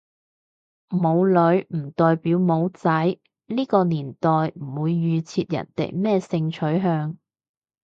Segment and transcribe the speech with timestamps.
[0.89, 7.19] 冇女唔代表冇仔，呢個年代唔會預設人哋咩性取向